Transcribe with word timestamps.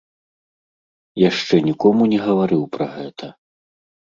Яшчэ 1.29 1.55
нікому 1.67 2.03
не 2.15 2.19
гаварыў 2.25 2.63
пра 2.79 2.85
гэта. 2.97 3.25